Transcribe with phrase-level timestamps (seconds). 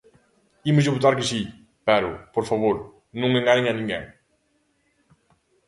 [0.71, 1.41] Ímoslle votar que si,
[1.87, 2.75] pero, por favor,
[3.19, 4.03] non enganen a ninguén.